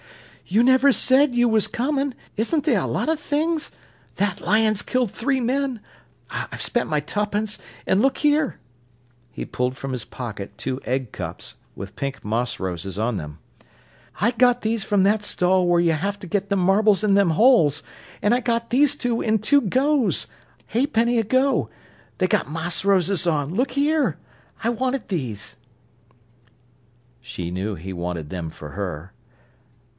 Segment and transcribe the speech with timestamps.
[0.47, 6.61] "You never said you was coming—isn't the' a lot of things?—that lion's killed three men—I've
[6.61, 8.57] spent my tuppence—an' look here."
[9.31, 13.39] He pulled from his pocket two egg cups, with pink moss roses on them.
[14.19, 17.81] "I got these from that stall where y'ave ter get them marbles in them holes.
[18.23, 20.25] An' I got these two in two goes
[20.73, 21.69] 'aepenny a go
[22.17, 24.17] they've got moss roses on, look here.
[24.63, 25.57] I wanted these."
[27.21, 29.13] She knew he wanted them for her.